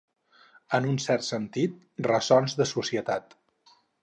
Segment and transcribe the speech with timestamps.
[0.77, 1.77] En un cert sentit,
[2.09, 3.39] ressons de societat.